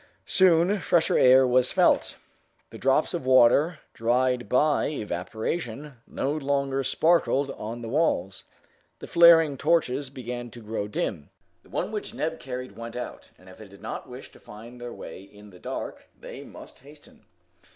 [0.25, 2.15] Soon fresher air was felt.
[2.71, 8.45] The drops of water, dried by evaporation, no longer sparkled on the walls.
[8.97, 11.29] The flaring torches began to grow dim.
[11.61, 14.81] The one which Neb carried went out, and if they did not wish to find
[14.81, 17.23] their way in the dark, they must hasten.